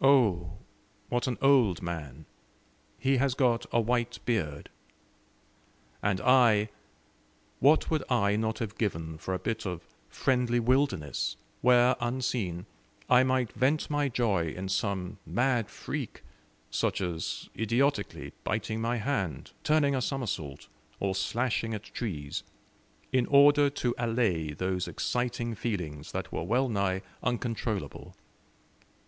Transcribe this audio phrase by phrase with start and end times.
[0.00, 0.58] Oh,
[1.08, 2.24] what an old man!
[2.96, 4.68] He has got a white beard."
[6.00, 6.68] And I
[7.58, 12.66] what would I not have given for a bit of friendly wilderness, where, unseen,
[13.08, 16.22] I might vent my joy in some mad freak,
[16.70, 20.68] such as idiotically biting my hand; turning a somersault,
[21.00, 22.44] or slashing at trees,
[23.10, 28.14] in order to allay those exciting feelings that were well nigh uncontrollable.